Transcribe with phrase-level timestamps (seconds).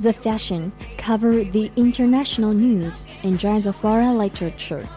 [0.00, 4.88] The fashion, cover the international news, enjoy the foreign literature.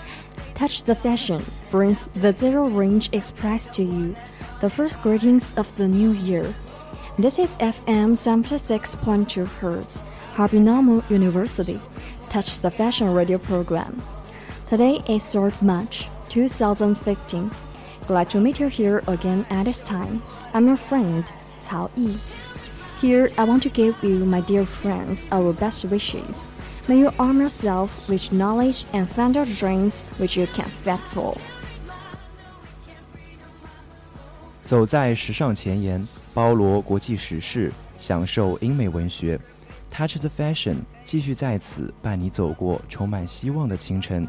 [0.56, 4.16] Touch the fashion brings the Zero Range Express to you,
[4.62, 6.56] the first greetings of the new year.
[7.20, 10.02] This is FM 76.2 Hz,
[10.36, 11.80] Harbin Normal University.
[12.30, 14.02] Touch the Fashion radio program.
[14.70, 17.52] Today is 3rd March 2015.
[18.08, 20.24] Glad to meet you here again at this time.
[20.54, 21.26] I'm your friend,
[21.60, 22.18] Cao Yi.
[23.03, 26.49] Here, I want to give you, my dear friends, our best wishes.
[26.89, 31.37] May you arm yourself with knowledge and find your dreams which you can fight for.
[34.65, 39.39] 走在时尚前沿，包罗国际时事，享受英美文学。
[39.91, 44.29] Touch the Fashion 继续在此伴你走过充满希望的清晨。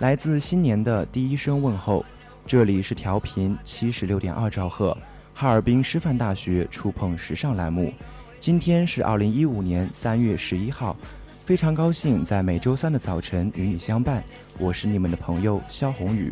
[0.00, 2.04] 来自新年的第一声问候，
[2.46, 4.96] 这里是调频七十六点二兆赫，
[5.35, 7.91] 哈尔滨师范大学触碰时尚栏目。
[8.39, 10.95] 今天是二零一五年三月十一号，
[11.43, 14.23] 非常高兴在每周三的早晨与你相伴。
[14.59, 16.31] 我是你们的朋友肖宏宇，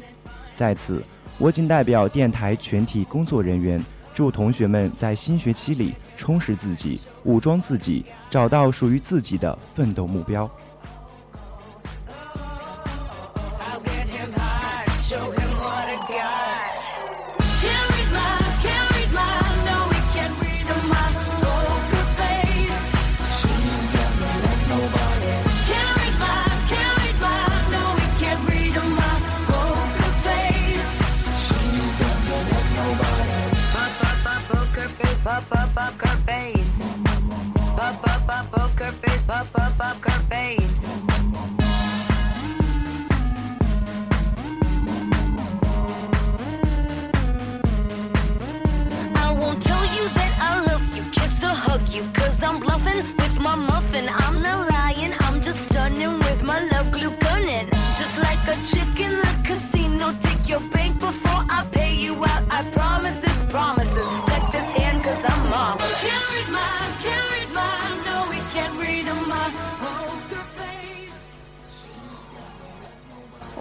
[0.54, 1.04] 在此，
[1.40, 10.50] 我仅代表电台全体工作人员，祝同学们在新学期里充实自己、武装自己，找到属于自己的奋斗目标。
[36.26, 36.76] face.
[37.76, 39.22] Poker face.
[39.28, 39.78] Poker face.
[39.78, 40.81] Poker face.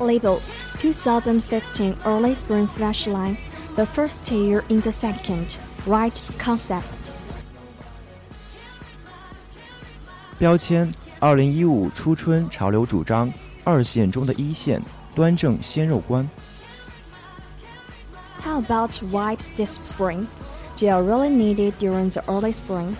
[0.09, 0.41] Label
[0.79, 3.37] 2015 Early Spring Flashline,
[3.75, 6.83] the first year in the second, right concept.
[10.37, 13.33] 标签：二零一五初春潮流主张，
[13.63, 14.81] 二线中的一线，
[15.15, 16.29] 端正鲜肉观。
[18.41, 20.27] How about wipes this spring?
[20.77, 22.95] They are really needed during the early spring.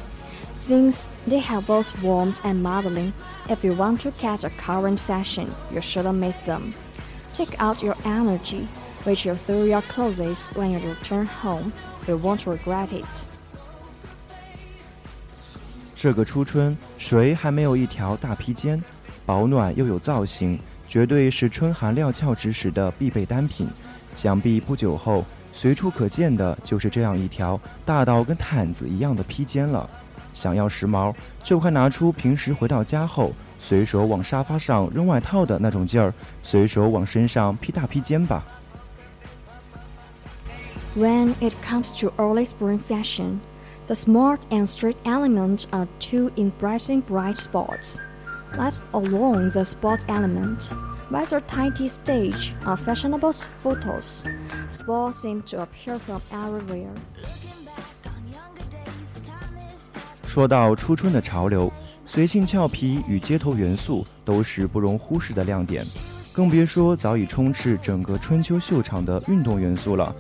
[0.68, 3.12] Things they have both warmth and modeling.
[3.48, 6.74] If you want to catch a current fashion, you shouldn't make them.
[7.41, 8.69] Take out your energy,
[9.07, 11.73] which you through your clothes when you return home.
[12.07, 13.07] You won't regret it.
[15.97, 18.85] 这个初春，谁还没有一条大披肩？
[19.25, 23.67] 保暖又有造型，绝对是春寒料峭之时的必备单品。
[24.15, 29.89] 想必不久后，随处可见的就是这样一条大到跟毯子一样的披肩了。
[30.35, 36.14] 想要时髦，就快拿出平时回到家后随手往沙发上扔外套的那种劲儿，
[36.44, 38.44] 随手往身上披大披肩吧。
[40.96, 43.40] When it comes to early spring fashion.
[43.88, 47.98] The smart and street element are two embracing bright spots.
[48.58, 50.72] Let alone the sport element.
[51.12, 54.26] Whether tidy stage or fashionable photos,
[54.72, 56.90] sports seem to appear from everywhere.
[60.28, 61.72] 说到初春的潮流，
[62.13, 65.87] 随性俏皮与街头元素都是不容忽视的亮点，
[66.33, 70.13] 更别说早已充斥整个春秋秀场的运动元素了。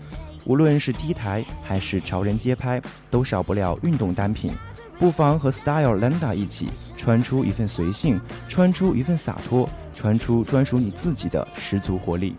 [0.44, 4.52] 无论是 T 台还是潮人街拍，都少不了运动单品。
[5.00, 12.36] 不妨和 Style Landa 一起，穿出一份随性，穿出一份洒脱，穿出专属你自己的十足活力。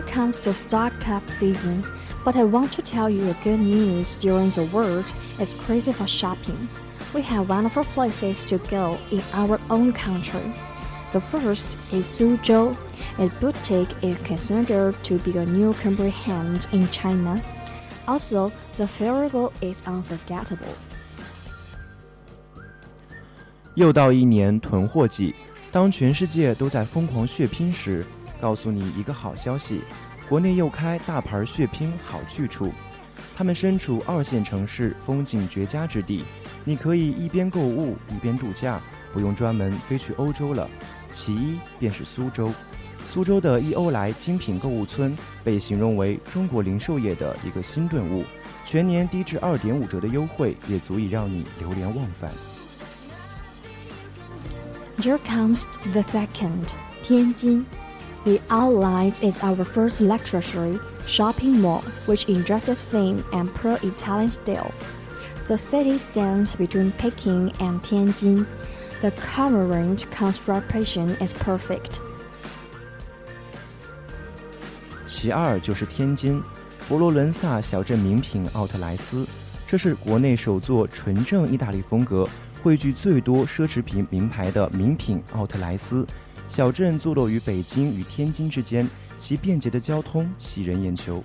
[0.00, 1.84] here comes the stock cup season.
[2.24, 6.06] But I want to tell you a good news during the world is crazy for
[6.06, 6.68] shopping.
[7.14, 10.52] We have wonderful places to go in our own country.
[11.12, 12.76] The first is Suzhou.
[13.18, 17.40] A boutique is considered to be a new comprehend in China.
[18.08, 20.74] Also, the festival is unforgettable.
[23.74, 25.34] 又到一年囤货季，
[25.70, 28.04] 当全世界都在疯狂血拼时，
[28.41, 29.81] 告诉你一个好消息，
[30.27, 32.73] 国内又开大牌血拼好去处。
[33.37, 36.23] 他们身处二线城市，风景绝佳之地，
[36.65, 38.81] 你可以一边购物一边度假，
[39.13, 40.67] 不用专门飞去欧洲了。
[41.11, 42.51] 其一便是苏州，
[43.09, 48.23] 苏州的一欧莱精品购物村被形容为中国零售业的一个新顿悟，
[48.65, 52.31] 全年低至二点五折的优惠也足以让你流连忘返。
[54.97, 56.69] Here comes the second，
[57.03, 57.65] 天津。
[58.24, 64.72] The Outlet is our first luxury shopping mall, which enjoys fame and pro-Italian style.
[65.46, 68.46] The city stands between Peking and Tianjin.
[69.00, 72.00] The current construction is perfect.
[75.06, 76.42] 其二就是天津，
[76.80, 79.24] 佛罗伦萨小镇名品奥特莱斯，
[79.68, 82.28] 这是国内首座纯正意大利风格、
[82.62, 86.04] 汇聚最多奢侈品名牌的名品奥特莱斯。
[86.51, 88.85] 小镇坐落于北京与天津之间，
[89.17, 91.23] 其便捷的交通吸人眼球。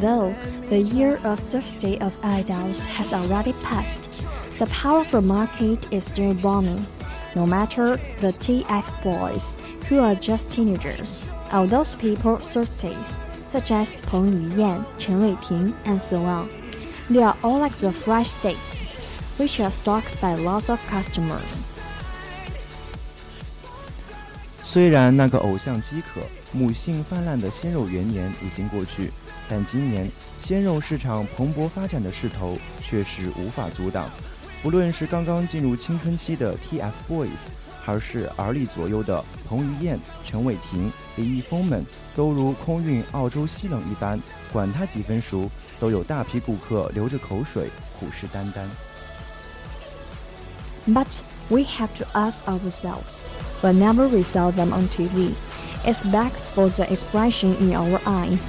[0.00, 0.34] Although
[0.68, 4.26] the year of Thursday of Idols has already passed,
[4.58, 6.86] the powerful market is still booming.
[7.34, 9.58] No matter the TF boys
[9.88, 16.00] who are just teenagers, or those people Thursdays, such as Peng Yuyan, Chen Weiping, and
[16.00, 16.48] so on,
[17.10, 18.88] they are all like the fresh dates,
[19.38, 21.64] which are stocked by lots of customers.
[24.62, 26.20] 虽然那个偶像饥渴、
[26.52, 29.10] 母性泛滥的鲜肉元年已经过去，
[29.50, 30.10] 但今年
[30.42, 34.08] 鲜肉市场蓬勃发展的势头却是无法阻挡。
[34.62, 37.28] 不论是刚刚进入青春期的 TFBOYS，
[37.82, 41.84] 还是而立左右的彭于晏、陈伟霆、李易峰们，
[42.16, 44.20] 都如空运澳洲西冷一般，
[44.52, 45.48] 管他几分熟，
[45.78, 48.66] 都有大批顾客流着口水，虎视眈眈。
[50.88, 53.26] But we have to ask ourselves,
[53.60, 55.30] whenever we saw them on TV,
[55.84, 58.40] expect for the expression in our eyes.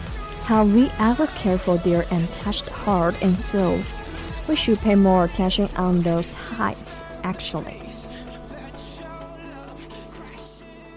[0.47, 3.79] Have we ever cared for their untouched heart and soul?
[4.49, 7.81] We should pay more attention on those heights, actually.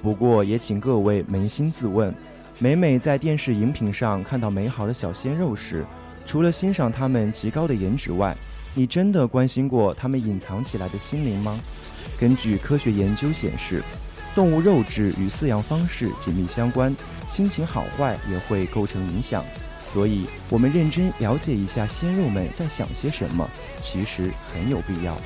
[0.02, 2.14] 不过也请各位扪心自问，
[2.58, 5.86] 每每在电视荧屏上看到美好的小鲜肉时，
[6.26, 8.36] 除了欣赏他们极高的颜值外，
[8.74, 11.60] 你真的关心过他们隐藏起来的心灵吗？
[12.20, 13.84] 根据科学研究显示，
[14.36, 16.94] 动物肉质与饲养方式紧密相关
[17.28, 19.44] 心情好坏也会构成影响
[19.94, 23.50] 所以我们认真了解一下鲜肉们在想些什么
[23.80, 25.18] 其实很有必要。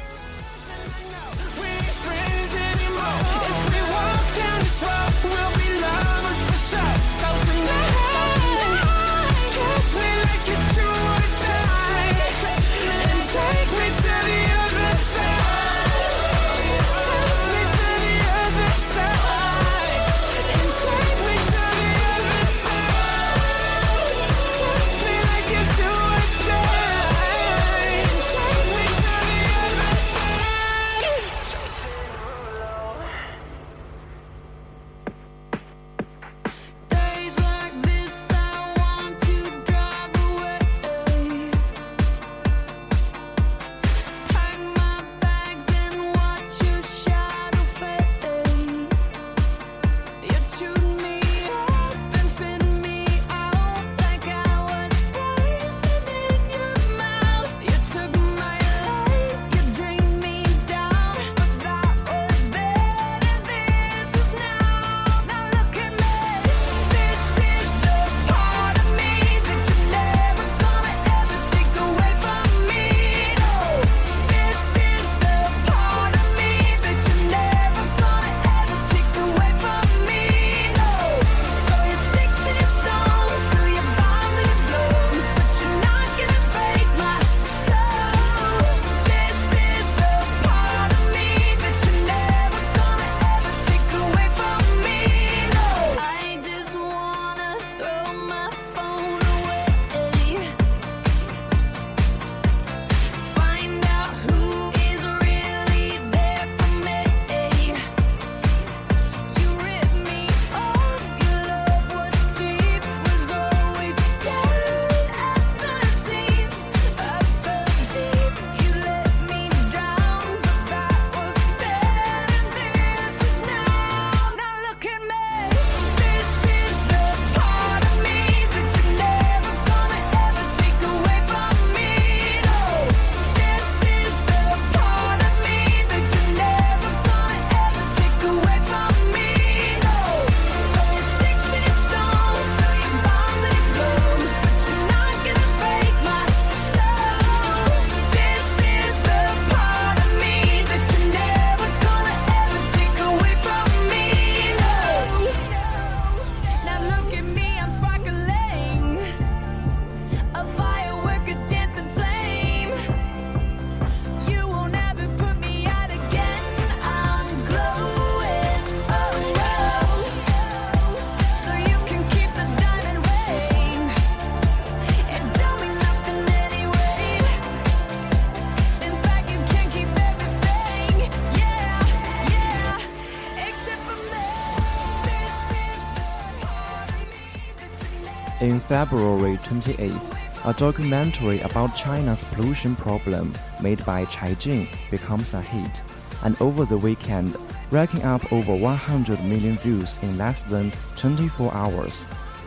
[188.70, 193.34] February 28th, a documentary about China's pollution problem
[193.64, 195.82] made by Chai Jing becomes a hit,
[196.24, 197.36] and over the weekend,
[197.72, 202.00] racking up over 100 million views in less than 24 hours.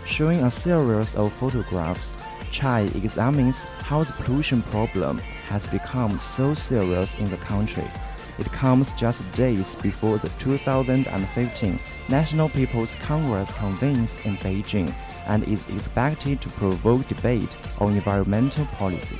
[0.06, 2.06] Showing a series of photographs,
[2.52, 7.90] Chai examines how the pollution problem has become so serious in the country.
[8.38, 14.94] It comes just days before the 2015 National People's Congress convenes in Beijing
[15.28, 19.16] and is expected to provoke debate on environmental policy.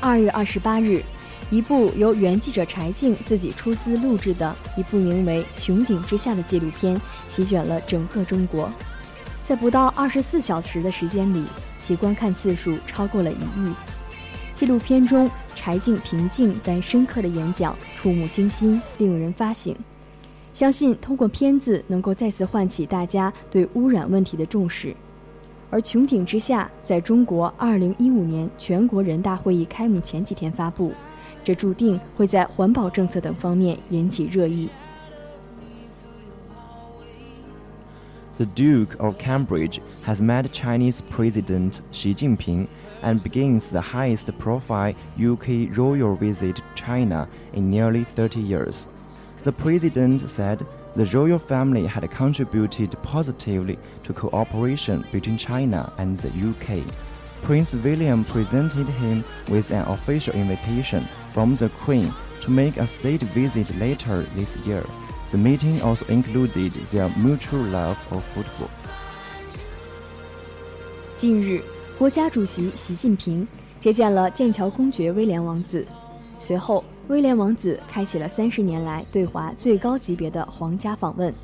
[0.00, 1.02] 二月二十八日，
[1.50, 8.70] 一部由原记者柴静自己出资录制的一部名为《穹顶之下》的纪录片席卷了整个中国。
[9.44, 11.44] 在不到二十四小时的时间里，
[11.80, 13.74] 其观看次数超过了一亿。
[14.54, 19.76] 纪录片中，柴静平静但深刻的演讲触目惊心，令人发醒。
[20.52, 24.94] 相信通过片子能够再次唤起大家对污染问题的重视。
[25.70, 30.92] 而《穹顶之下》在中国2015年全国人大会议开幕前几天发布，
[31.44, 34.68] 这注定会在环保政策等方面引起热议。
[38.36, 42.66] The Duke of Cambridge has met Chinese President Xi Jinping
[43.02, 48.86] and begins the highest profile UK royal visit to China in nearly 30 years.
[49.43, 56.29] The president said the royal family had contributed positively to cooperation between China and the
[56.29, 56.83] UK.
[57.43, 63.21] Prince William presented him with an official invitation from the Queen to make a state
[63.21, 64.83] visit later this year.
[65.31, 68.69] The meeting also included their mutual love of football.
[71.17, 71.61] 近日，
[71.97, 73.47] 国家主席习近平
[73.79, 75.85] 接见了剑桥公爵威廉王子，
[76.37, 81.34] 随后 威廉王子开启了三十年来对华最高级别的皇家访问。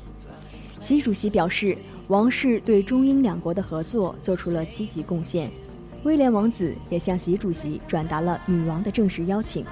[0.79, 1.77] 习主席表示，
[2.07, 5.51] 王室对中英两国的合作做出了积极贡献。
[6.03, 9.65] 威廉王子也向习主席转达了女王的正式邀请，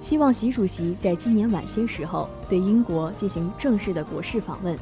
[0.00, 4.76] 希望习主席在今年晚些时候对英国进行正式的国事访问。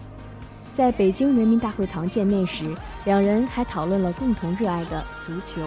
[0.75, 2.64] 在北京人民大会堂见面时，
[3.05, 5.61] 两人还讨论了共同热爱的足球。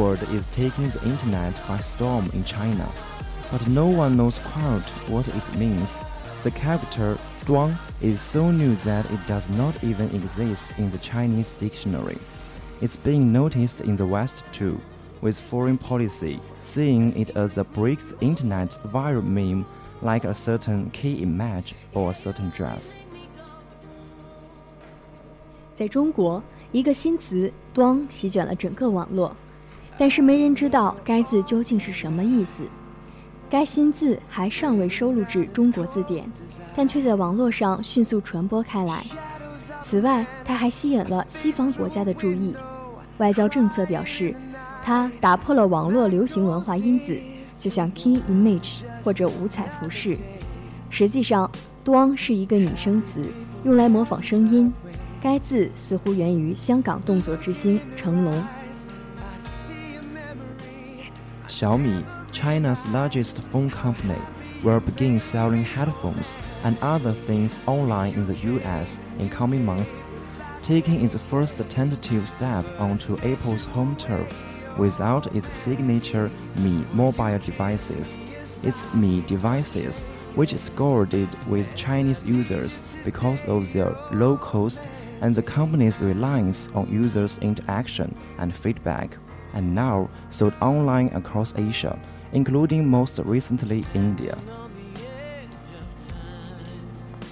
[0.00, 2.88] word is taking the internet by storm in China,
[3.52, 5.90] but no one knows quite what it means.
[6.42, 11.50] The character duang is so new that it does not even exist in the Chinese
[11.60, 12.16] dictionary.
[12.80, 14.80] It's being noticed in the West too,
[15.20, 19.66] with foreign policy seeing it as a breaks the internet viral meme
[20.00, 22.94] like a certain key image or a certain dress.
[25.74, 26.42] 在中国，
[26.72, 29.36] 一个新词“端”席卷了整个网络，
[30.01, 32.63] 但是没人知道该字究竟是什么意思。
[33.47, 36.27] 该新字还尚未收录至中国字典，
[36.75, 39.03] 但却在网络上迅速传播开来。
[39.79, 42.55] 此外，它还吸引了西方国家的注意。
[43.19, 44.33] 外交政策表示，
[44.83, 47.15] 它打破了网络流行文化因子，
[47.55, 50.17] 就像 key image 或者五彩服饰。
[50.89, 51.47] 实际上
[51.85, 53.23] ，“，“duang” ”是一个拟声词，
[53.63, 54.73] 用来模仿声音。
[55.21, 58.43] 该字似乎源于香港动作之星成龙。
[61.61, 64.19] Xiaomi, China's largest phone company,
[64.63, 69.91] will begin selling headphones and other things online in the US in coming months,
[70.63, 74.43] taking its first tentative step onto Apple's home turf
[74.79, 78.17] without its signature Mi mobile devices.
[78.63, 80.01] Its Mi devices,
[80.33, 84.81] which scored it with Chinese users because of their low cost
[85.21, 89.15] and the company's reliance on users' interaction and feedback,
[89.54, 91.96] and now sold online across Asia,
[92.32, 94.34] including most recently India.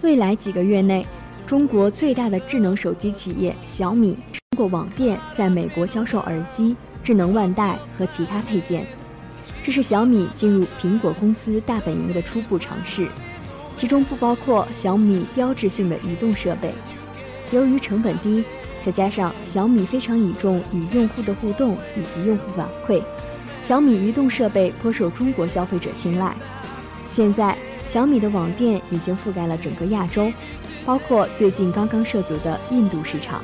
[0.02, 1.06] 未来几个月内，
[1.46, 4.18] 中国最大的智能手机企业小米
[4.50, 8.86] 通过网店在美国销售耳机、智能腕带和其他配件。
[9.62, 13.08] 这是小米进入苹果公司大本营的初步尝试，
[13.74, 16.72] 其中不包括小米标志性的移动设备。
[17.50, 18.44] 由于成本低，
[18.81, 23.01] 再加上小米非常倚重与用户的互动以及用户反馈，
[23.63, 26.35] 小米移动设备颇受中国消费者青睐。
[27.05, 30.31] 现在，小米的网店已经覆盖了整个亚洲，
[30.85, 33.43] 包括最近刚刚涉足的印度市场。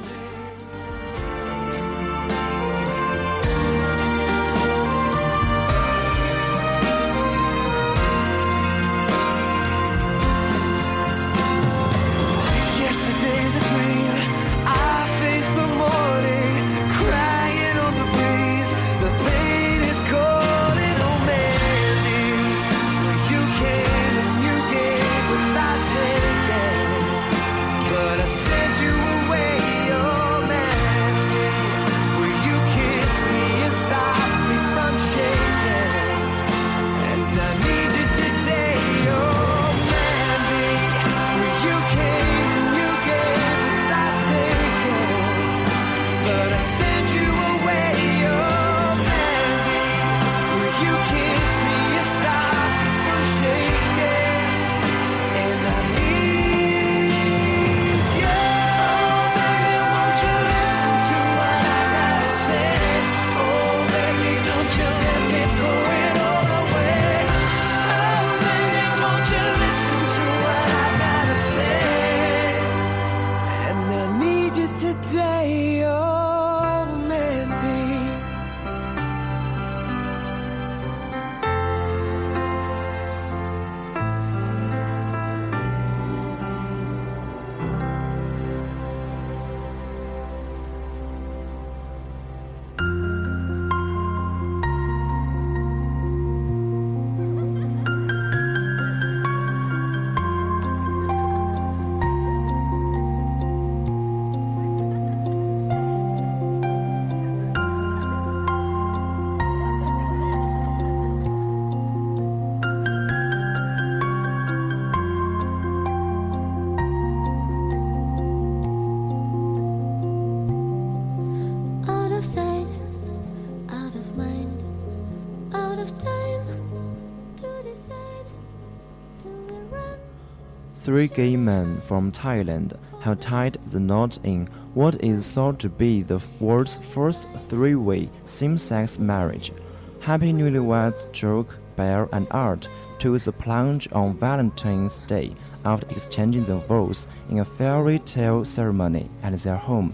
[130.85, 134.45] Three gay men from Thailand have tied the knot in
[134.75, 139.51] what is thought to be the world's first three way same sex marriage.
[139.99, 142.69] Happy newlyweds Joke, Bear, and Art
[142.99, 149.09] took the plunge on Valentine's Day after exchanging their vows in a fairy tale ceremony
[149.23, 149.91] at their home.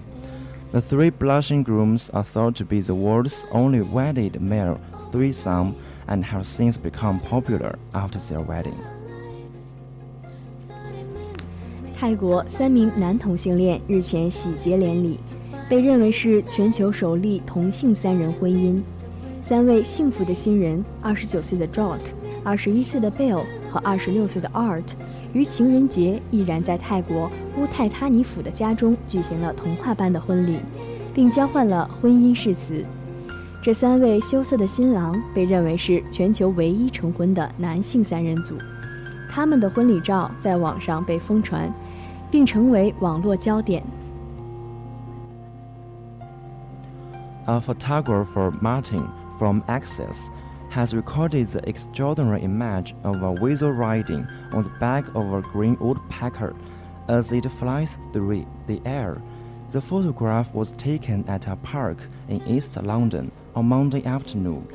[0.73, 4.77] The three blushing grooms are thought to be the world's only wedded male
[5.13, 5.77] threesome
[6.09, 8.77] and have since become popular after their wedding.
[12.01, 15.19] 泰国三名男同性恋日前喜结连理，
[15.69, 18.81] 被认为是全球首例同性三人婚姻。
[19.39, 21.99] 三位幸福的新人，二十九岁的 Jock、
[22.43, 24.81] 二十一岁的 Bill 和二十六岁的 Art，
[25.31, 30.57] 于情人节毅然在泰国乌泰他尼府的家中举行了童话般的婚礼，
[31.13, 32.83] 并交换了婚姻誓词。
[33.61, 38.55] 这三位羞涩的新郎被认为是全球唯一成婚的男性三人组，
[39.29, 41.71] 他们的婚礼照在网上被疯传，
[42.31, 43.83] 并成为网络焦点。
[47.45, 50.29] A photographer Martin from Essex
[50.69, 55.75] has recorded the extraordinary image of a weasel riding on the back of a green
[55.79, 56.53] woodpecker
[57.09, 59.21] as it flies through the air.
[59.71, 61.97] The photograph was taken at a park
[62.29, 64.67] in East London on Monday afternoon.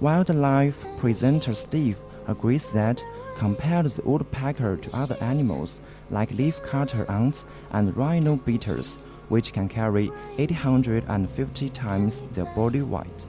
[0.00, 3.04] Wildlife presenter Steve agrees that
[3.36, 5.80] compared the woodpecker to other animals,
[6.12, 7.40] like leafcutter ants
[7.72, 8.98] and rhino beetles,
[9.28, 13.26] which can carry 850 times their body weight.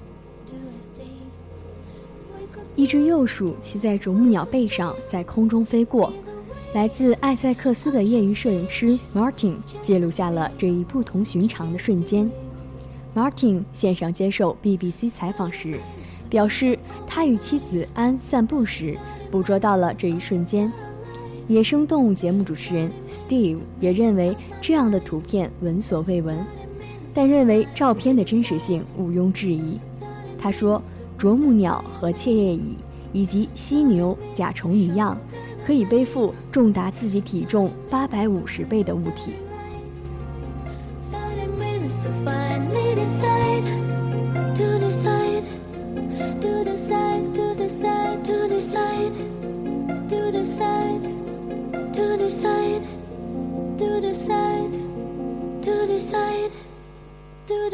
[2.76, 6.14] 一只幼鼠骑在啄木鸟背上在空中飞过。
[6.74, 12.28] 来自艾塞克斯的业余摄影师 Martin 记录下了这一不同寻常的瞬间。
[13.16, 15.80] Martin 线上接受 BBC 采访时，
[16.32, 18.98] 表示他与妻子安散步时
[19.30, 20.74] 捕捉到了这一瞬间。
[21.48, 26.38] 野生动物节目主持人 Steve 也认为这样的图片闻所未闻，
[27.14, 29.80] 但认为照片的真实性毋庸置疑。
[30.40, 30.82] 他说
[31.18, 32.78] ：“啄木鸟和切叶蚁
[33.12, 35.18] 以及犀牛、甲虫一样。”
[35.66, 39.32] 可以背负重达自己体重八百五十倍的物体。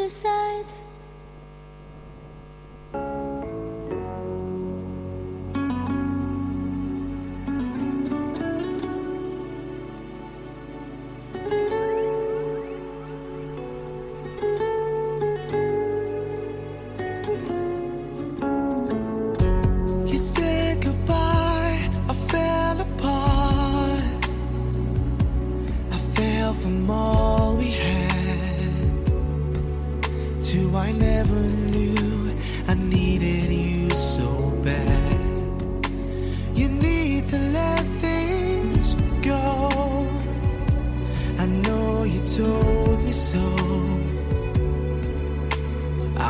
[0.10, 0.79] Side.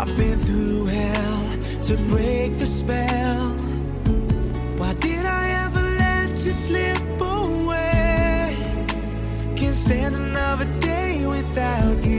[0.01, 3.49] I've been through hell to break the spell.
[4.77, 8.55] Why did I ever let you slip away?
[9.57, 12.18] Can't stand another day without you.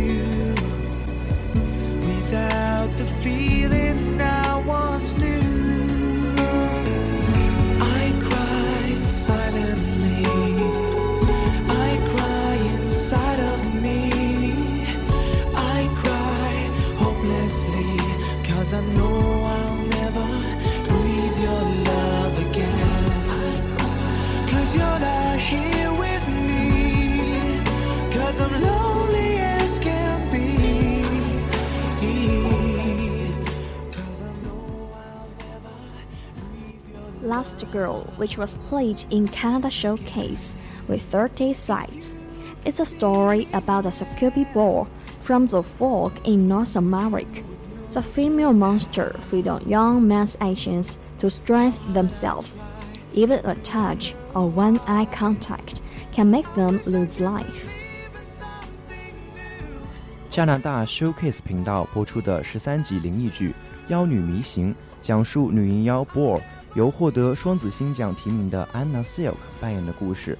[37.72, 40.56] Girl, which was played in Canada Showcase
[40.88, 42.14] with 30 sites,
[42.66, 44.88] is a story about a succubus boar
[45.22, 47.44] from the folk in North America.
[47.92, 52.62] The female monster feed on young men's actions to strengthen themselves.
[53.14, 57.72] Even a touch or one eye contact can make them lose life.
[60.30, 63.52] 加拿大 Showcase 频道播出的十三集灵异剧《
[63.88, 66.42] 妖女迷行》，讲述女淫妖 Boar
[66.75, 70.39] 由获得双子星奖提名的 Anna Silk 扮演的故事。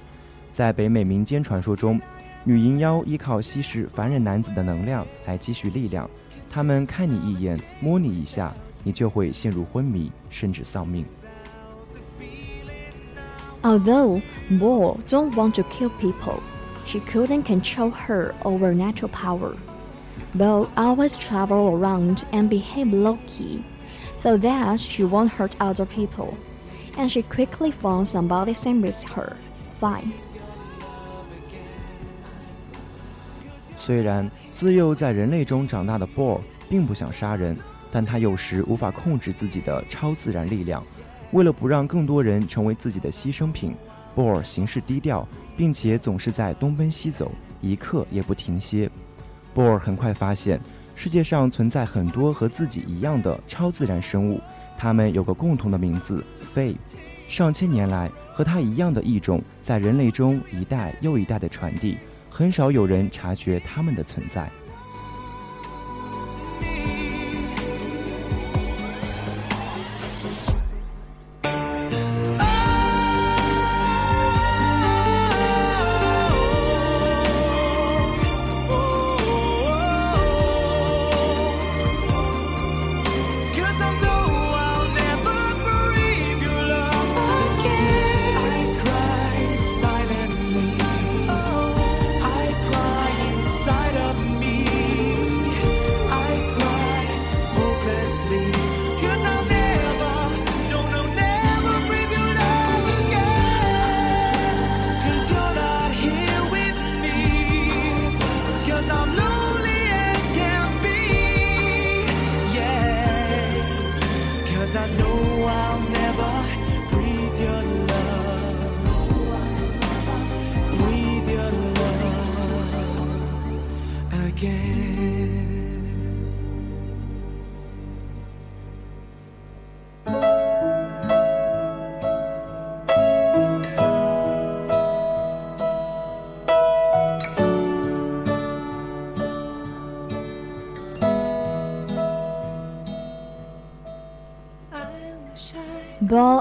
[0.53, 1.99] 在北美民间传说中，
[2.43, 6.09] 女淫妖依靠吸食凡人男子的能量来积蓄力量。
[6.49, 11.05] 他们看你一眼，摸你一下，你就会陷入昏迷，甚至丧命。
[13.61, 14.21] Although
[14.59, 16.39] Bo don't want to kill people,
[16.85, 19.53] she couldn't control her overnatural power.
[20.33, 23.61] Bo always travel around and behave low-key,
[24.21, 26.33] so that she won't hurt other people,
[26.97, 29.33] and she quickly found somebody same with her.
[29.79, 30.11] Fine.
[33.77, 37.57] 虽然自幼在人类中长大的 Bor 并不想杀人，
[37.91, 40.83] 但他有时无法控制自己的超自然力量。
[41.31, 43.73] 为了不让更多人成为自己的牺牲品
[44.15, 48.87] ，Boar 行事低调，并且总是在东奔西走，一刻也不停歇。
[49.55, 50.61] Bor 很快发现，
[50.95, 54.39] 世界上存在很多和自己一样的超自然生物，
[54.77, 56.75] 它们有个共同的名字肺。
[57.27, 61.97] 上千年来，和它一样的异种在人类中一代又一代的传递。
[62.29, 64.49] 很少有人察觉它们的存在。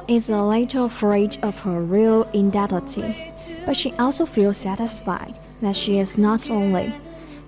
[0.09, 3.33] is a little afraid of her real identity,
[3.65, 6.91] but she also feels satisfied that she is not only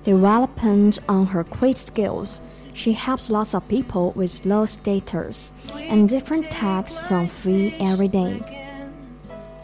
[0.04, 2.42] developing on her quick skills,
[2.74, 5.52] she helps lots of people with low status
[5.90, 8.40] and different types from free every day.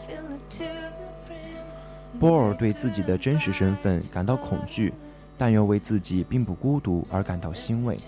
[0.06, 2.18] Fill it to the brim.
[2.18, 4.92] 波尔对自己的真实身份感到恐惧，
[5.38, 7.98] 但又为自己并不孤独而感到欣慰。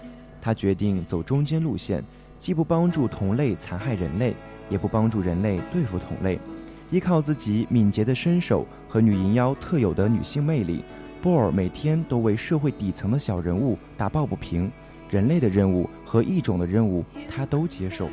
[0.42, 2.04] 他决定走中间路线，
[2.38, 4.34] 既不帮助同类残害人类，
[4.71, 6.39] 也不帮助人类对付同类。
[6.89, 10.83] 依靠自己敏捷的身手和女银妖特有的女性魅力，
[11.21, 14.71] 波尔每天都为社会底层的小人物打抱不平。
[15.09, 18.07] 人类的任务和异种的任务，他都接受。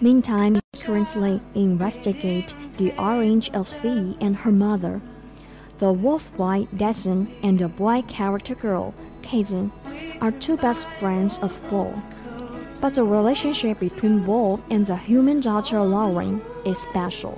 [0.00, 5.00] Meantime, currently investigate the orange Elfie and her mother,
[5.78, 9.70] the wolf boy Dyson and the boy character girl Kenzi,
[10.20, 11.94] are two best friends of Paul
[12.80, 17.32] but the relationship between wolf and the human daughter Lauren is special.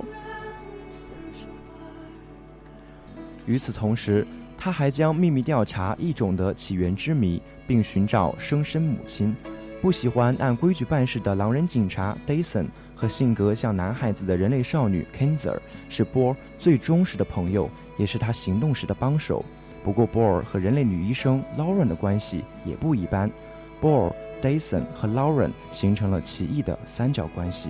[3.45, 4.25] 与此同时，
[4.57, 9.35] 他还将秘密调查异种的起源之谜，并寻找生身母亲。
[9.81, 19.43] 不喜欢按规矩办事的狼人警察 Dyson 和性格像男孩子的人类少女 Kenzi 是波尔最忠实的朋友，也是他行动时的帮手。
[19.81, 23.31] 不过，波尔和人类女医生 Lauren 的关系也不一般。
[23.79, 27.69] 波尔 Dason 和 Lauren 形成了奇异的三角关系。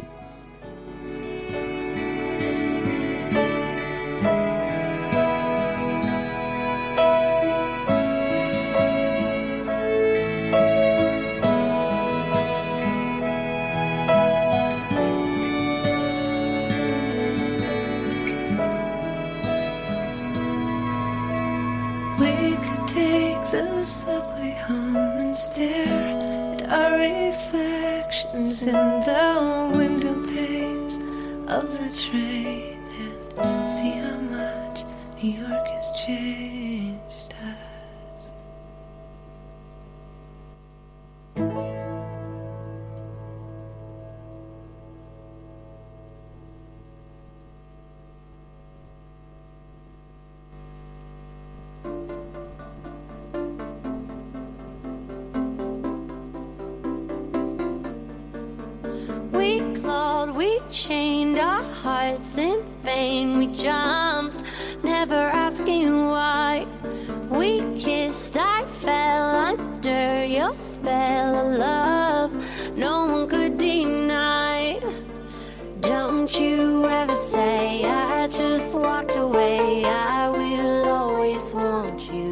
[60.72, 63.38] Chained our hearts in vain.
[63.38, 64.44] We jumped,
[64.84, 66.66] never asking why.
[67.30, 72.78] We kissed, I fell under your spell of love.
[72.78, 74.80] No one could deny.
[75.82, 79.86] Don't you ever say I just walked away.
[79.86, 82.30] I will always want you.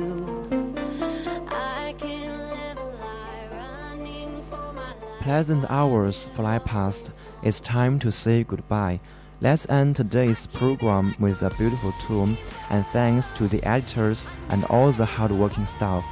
[5.22, 7.12] Pleasant hours fly past.
[7.47, 9.01] It's time to say goodbye.
[9.41, 12.37] Let's end today's program with a beautiful tune,
[12.70, 16.05] and thanks to the editors and all the hardworking staff.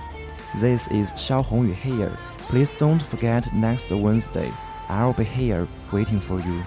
[0.60, 2.10] This is Xiao Hongyu here.
[2.48, 4.50] Please don't forget next Wednesday.
[4.88, 6.64] I'll be here waiting for you.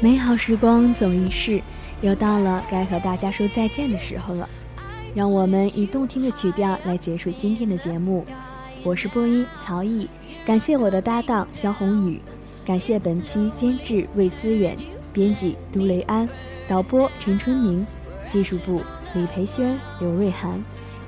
[0.00, 1.60] 美好时光总易逝，
[2.02, 4.48] 又到了该和大家说再见的时候了。
[5.12, 8.24] 让我们以动听的曲调来结束今天的节目。
[8.85, 10.09] 我是播音曹毅，
[10.45, 12.19] 感谢我的搭档肖宏宇，
[12.65, 14.77] 感谢本期监制魏思远，
[15.13, 16.27] 编辑杜雷安，
[16.67, 17.87] 导播陈春明，
[18.27, 18.81] 技术部
[19.13, 20.61] 李培轩、刘瑞涵，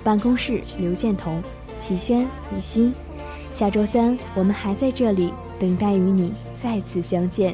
[0.05, 1.43] 办公室刘建彤、
[1.77, 2.93] 齐轩、李欣。
[3.51, 7.53] 下周三我们还在这里等待与你再次相见。